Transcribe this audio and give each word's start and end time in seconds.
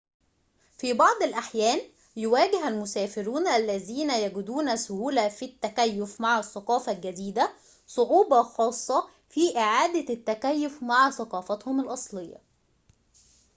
في 0.77 0.93
بعض 0.93 1.23
الأحيان 1.23 1.79
يواجه 2.15 2.67
المسافرون 2.67 3.47
الذين 3.47 4.11
يجدون 4.11 4.77
سهولة 4.77 5.29
في 5.29 5.45
التكيف 5.45 6.21
مع 6.21 6.39
الثقافة 6.39 6.91
الجديدة 6.91 7.53
صعوبة 7.87 8.43
خاصة 8.43 9.09
في 9.29 9.57
إعادة 9.57 10.13
التكيف 10.13 10.83
مع 10.83 11.09
ثقافتهم 11.11 11.79
الأصلية 11.81 12.37